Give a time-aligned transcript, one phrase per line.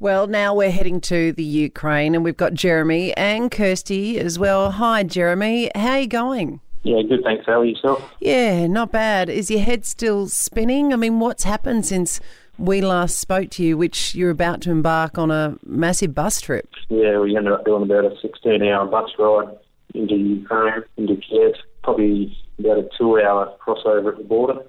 [0.00, 4.70] Well, now we're heading to the Ukraine and we've got Jeremy and Kirsty as well.
[4.70, 5.72] Hi, Jeremy.
[5.74, 6.60] How are you going?
[6.84, 7.24] Yeah, good.
[7.24, 7.46] Thanks.
[7.46, 8.08] How are yourself?
[8.20, 9.28] Yeah, not bad.
[9.28, 10.92] Is your head still spinning?
[10.92, 12.20] I mean, what's happened since
[12.58, 16.68] we last spoke to you, which you're about to embark on a massive bus trip?
[16.88, 19.58] Yeah, we ended up doing about a 16-hour bus ride
[19.94, 21.54] into Ukraine, into Kiev.
[21.82, 24.60] Probably about a two-hour crossover at the border.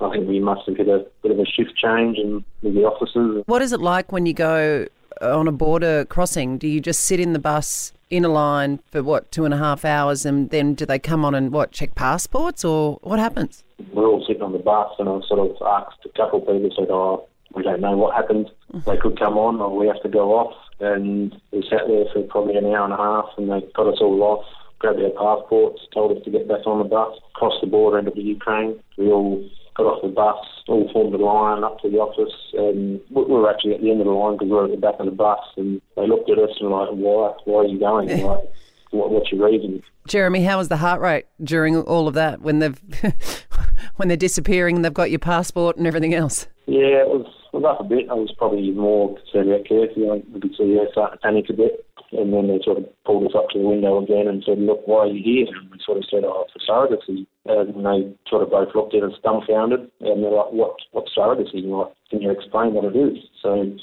[0.00, 2.84] I think we must have hit a bit of a shift change in with the
[2.84, 3.44] officers.
[3.46, 4.86] What is it like when you go
[5.20, 6.58] uh, on a border crossing?
[6.58, 9.56] Do you just sit in the bus in a line for what two and a
[9.56, 13.62] half hours, and then do they come on and what check passports, or what happens?
[13.92, 16.70] We're all sitting on the bus, and I sort of asked a couple of people,
[16.76, 18.50] said, "Oh, we don't know what happened.
[18.72, 18.84] Mm.
[18.84, 22.22] They could come on, or we have to go off." And we sat there for
[22.22, 24.44] probably an hour and a half, and they got us all off
[24.80, 28.10] grabbed our passports, told us to get back on the bus, crossed the border into
[28.10, 28.80] the Ukraine.
[28.96, 29.46] We all
[29.82, 30.36] got off the bus,
[30.68, 34.00] all formed a line up to the office, and we were actually at the end
[34.00, 36.30] of the line because we were at the back of the bus, and they looked
[36.30, 38.08] at us and were like, why, why are you going?
[38.08, 38.52] Like,
[38.90, 39.82] what, what's your reason?
[40.06, 42.80] Jeremy, how was the heart rate during all of that when they've
[43.96, 46.46] when they're disappearing and they've got your passport and everything else?
[46.66, 48.10] Yeah, it was, was up a bit.
[48.10, 50.08] I was probably more concerned about Kirsty.
[50.08, 51.86] I could see her starting to panic a bit.
[52.12, 54.82] And then they sort of pulled us up to the window again and said, look,
[54.86, 55.46] why are you here?
[55.46, 57.26] And we sort of said, oh, for surrogacy.
[57.48, 59.90] Uh, and they sort of both looked at us dumbfounded.
[60.00, 61.62] And they're like, what, what surrogacy?
[61.62, 63.18] Like, can you explain what it is?
[63.42, 63.76] So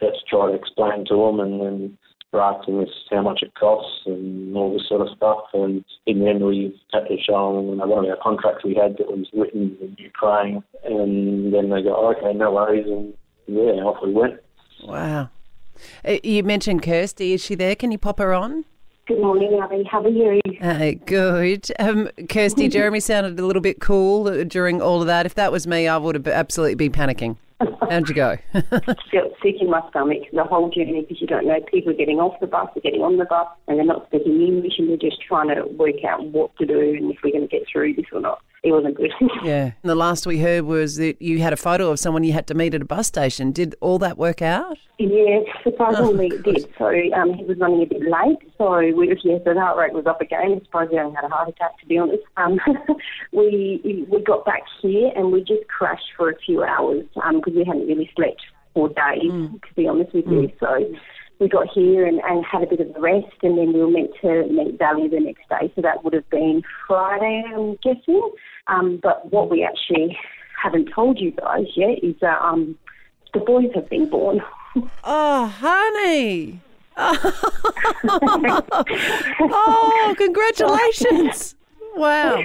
[0.00, 1.98] let's try to explain to them and then
[2.34, 5.44] asking us how much it costs and all this sort of stuff.
[5.54, 8.98] And in the end, we had to show them one of our contracts we had
[8.98, 10.62] that was written in Ukraine.
[10.84, 12.86] And then they go, okay, no worries.
[12.86, 13.14] And
[13.46, 14.40] yeah, off we went.
[14.82, 15.30] Wow.
[16.04, 17.32] Uh, you mentioned Kirsty.
[17.32, 17.74] Is she there?
[17.74, 18.64] Can you pop her on?
[19.06, 19.84] Good morning, Abby.
[19.90, 20.38] How are you?
[20.60, 21.70] Uh, good.
[21.78, 25.24] Um, Kirsty, Jeremy sounded a little bit cool during all of that.
[25.24, 27.36] If that was me, I would have absolutely been panicking.
[27.60, 28.36] How'd you go?
[28.52, 32.20] Felt sick in my stomach the whole journey because you don't know people are getting
[32.20, 34.96] off the bus, they're getting on the bus, and they're not speaking English, and they're
[34.96, 37.94] just trying to work out what to do and if we're going to get through
[37.94, 38.40] this or not.
[38.64, 39.12] It wasn't good.
[39.44, 39.72] yeah.
[39.82, 42.46] And the last we heard was that you had a photo of someone you had
[42.48, 43.52] to meet at a bus station.
[43.52, 44.76] Did all that work out?
[44.98, 46.68] Yeah, surprisingly it did.
[46.76, 49.92] So um, he was running a bit late, so we, yeah, so the heart rate
[49.92, 50.60] was up again.
[50.60, 52.24] I suppose he only had a heart attack, to be honest.
[52.36, 52.58] Um,
[53.32, 57.54] we we got back here and we just crashed for a few hours because um,
[57.54, 58.42] we hadn't really slept
[58.74, 59.52] for days, mm.
[59.62, 60.42] to be honest with mm.
[60.42, 60.52] you.
[60.58, 60.66] So
[61.38, 63.90] we got here and, and had a bit of a rest, and then we were
[63.90, 65.72] meant to meet Valley the next day.
[65.74, 68.30] So that would have been Friday, I'm guessing.
[68.66, 70.18] Um, but what we actually
[70.60, 72.76] haven't told you guys yet is that um,
[73.32, 74.40] the boys have been born.
[75.02, 76.60] Oh, honey.
[79.50, 81.56] oh, congratulations.
[81.96, 82.42] Wow.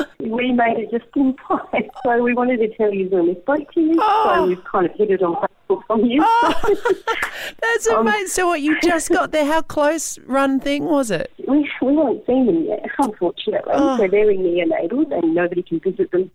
[0.20, 1.90] we made it just in time.
[2.04, 3.96] So we wanted to tell you when we spoke to you.
[3.98, 4.32] Oh.
[4.34, 6.22] So we've kind of hit it on Facebook from you.
[6.24, 6.92] Oh.
[7.60, 8.28] That's um, amazing.
[8.28, 9.44] So what, you just got there.
[9.44, 11.32] How close run thing was it?
[11.46, 13.72] We, we haven't seen them yet, unfortunately.
[13.74, 13.96] Oh.
[13.96, 16.30] So they're in neonatal and nobody can visit them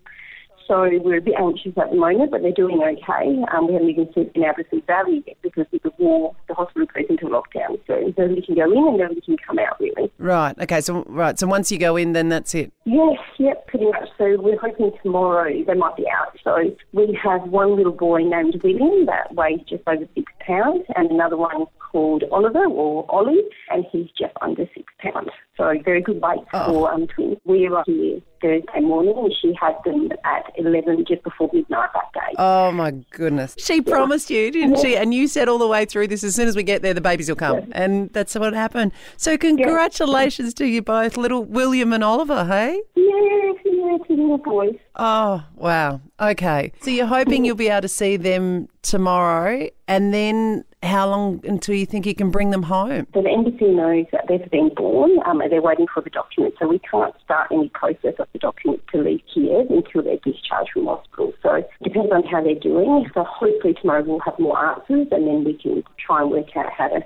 [0.67, 3.41] so we're a bit anxious at the moment, but they're doing okay.
[3.55, 6.85] Um, we haven't even been in see Valley yet because with the war, the hospital
[6.93, 7.79] goes into lockdown.
[7.87, 10.11] So nobody can go in and nobody can come out really.
[10.17, 10.57] Right.
[10.59, 10.81] Okay.
[10.81, 11.39] So right.
[11.39, 12.73] So once you go in, then that's it.
[12.87, 13.19] Yes.
[13.37, 13.67] Yep.
[13.67, 14.07] Pretty much.
[14.17, 16.37] So we're hoping tomorrow they might be out.
[16.41, 16.55] So
[16.93, 21.35] we have one little boy named William that weighs just over six pounds, and another
[21.35, 25.29] one called Oliver or Ollie, and he's just under six pounds.
[25.57, 26.65] So very good weight oh.
[26.65, 27.37] for um, twins.
[27.43, 32.13] We were here Thursday morning and she had them at 11 just before midnight that
[32.13, 32.35] day.
[32.37, 33.55] Oh my goodness.
[33.57, 33.81] She yeah.
[33.81, 34.81] promised you, didn't yeah.
[34.81, 34.97] she?
[34.97, 37.01] And you said all the way through this, as soon as we get there, the
[37.01, 37.57] babies will come.
[37.57, 37.65] Yeah.
[37.71, 38.91] And that's what happened.
[39.17, 42.76] So congratulations to you both, little William and Oliver, hey?
[42.95, 44.75] Yes, yes, little boys.
[44.95, 46.01] Oh, wow.
[46.19, 46.71] Okay.
[46.81, 51.75] So you're hoping you'll be able to see them tomorrow and then how long until
[51.75, 53.07] you think you can bring them home?
[53.13, 56.57] So the embassy knows that they've been born um, and they're waiting for the documents.
[56.59, 60.71] So we can't start any process of the documents to leave Kiev until they're discharged
[60.73, 61.33] from hospital.
[61.41, 63.09] So it depends on how they're doing.
[63.13, 66.71] So hopefully tomorrow we'll have more answers and then we can try and work out
[66.71, 67.01] how to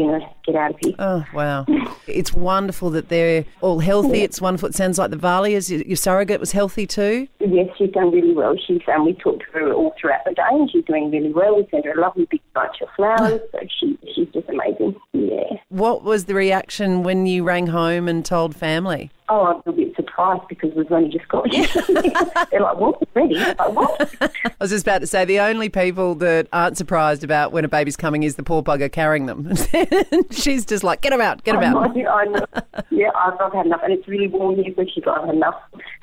[0.00, 0.94] you know, get out of here.
[0.98, 1.66] Oh, wow.
[2.06, 4.18] it's wonderful that they're all healthy.
[4.18, 4.24] Yeah.
[4.24, 4.70] It's wonderful.
[4.70, 7.28] It sounds like the Valias, your surrogate, was healthy too.
[7.38, 8.56] Yes, she's done really well.
[8.66, 11.56] She's um, we talked to her all throughout the day and she's doing really well.
[11.56, 13.40] We sent her a lovely big bunch of flowers.
[13.52, 14.96] so she, she's just amazing.
[15.12, 15.58] Yeah.
[15.68, 19.10] What was the reaction when you rang home and told family?
[19.28, 19.89] Oh, I'm a bit
[20.20, 21.66] surprised because we've only just got here.
[22.50, 23.02] They're like, what?
[23.14, 23.34] Ready?
[23.34, 24.14] Like, what?
[24.20, 27.68] I was just about to say the only people that aren't surprised about when a
[27.68, 29.54] baby's coming is the poor bugger carrying them.
[30.30, 31.96] She's just like, get them out, get them out.
[31.96, 32.46] I know.
[32.90, 33.80] Yeah, I've, I've had enough.
[33.82, 35.60] And it's really warm here, so she's got enough.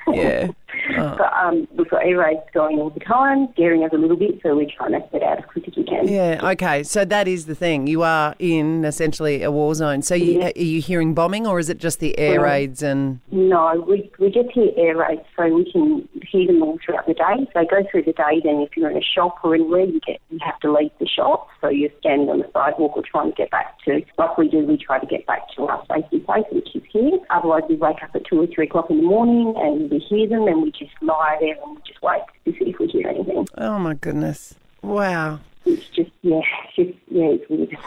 [0.08, 0.50] yeah.
[0.96, 4.40] But um, we've got air raids going all the time, scaring us a little bit,
[4.44, 6.08] so we're trying to get out as quick as we can.
[6.08, 6.84] Yeah, okay.
[6.84, 7.88] So that is the thing.
[7.88, 10.02] You are in essentially a war zone.
[10.02, 10.52] So you, Yeah.
[10.56, 12.42] are you hearing bombing or is it just the air Yeah.
[12.42, 13.20] raids and.
[13.32, 17.14] No, we, we just hear air raids, so we can hear them all throughout the
[17.14, 17.48] day.
[17.54, 20.20] So go through the day, then if you're in a shop or anywhere, you get
[20.30, 21.48] you have to leave the shop.
[21.62, 24.60] So you're standing on the sidewalk or trying to get back to, like we do,
[24.66, 27.18] we try to get back to our safety place, which is here.
[27.30, 30.28] Otherwise, we wake up at 2 or 3 o'clock in the morning and we hear
[30.28, 33.08] them and we just lie there and we just wait to see if we hear
[33.08, 33.48] anything.
[33.58, 34.56] Oh my goodness.
[34.82, 35.40] Wow.
[35.66, 37.78] It's just, yeah, it's just, yeah, it's weird.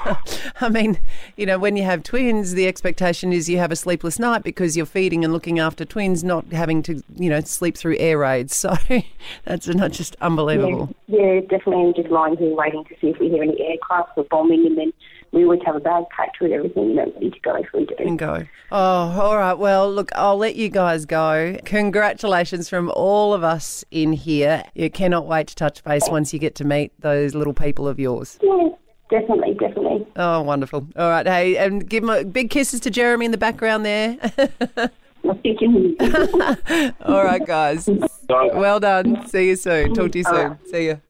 [0.60, 0.98] I mean,
[1.38, 4.76] you know, when you have twins, the expectation is you have a sleepless night because
[4.76, 8.54] you're feeding and looking after twins, not having to, you know, sleep through air raids.
[8.70, 8.76] So
[9.44, 10.94] that's not just unbelievable.
[11.06, 11.87] Yeah, yeah, definitely.
[11.87, 14.76] I'm just lying here waiting to see if we hear any aircraft or bombing, and
[14.76, 14.92] then
[15.32, 17.86] we always have a bag packed with everything, you know, ready to go if we
[17.86, 17.94] do.
[17.98, 18.46] And go.
[18.72, 19.54] Oh, all right.
[19.54, 21.56] Well, look, I'll let you guys go.
[21.64, 24.64] Congratulations from all of us in here.
[24.74, 28.00] You cannot wait to touch base once you get to meet those little people of
[28.00, 28.38] yours.
[28.42, 28.68] Yeah,
[29.08, 30.06] definitely, definitely.
[30.16, 30.86] Oh, wonderful.
[30.96, 31.26] All right.
[31.26, 34.18] Hey, and give my big kisses to Jeremy in the background there.
[35.22, 35.38] I'm
[37.02, 37.88] all right, guys.
[38.28, 39.26] Well done.
[39.28, 39.94] See you soon.
[39.94, 40.58] Talk to you soon.
[40.70, 41.00] See you.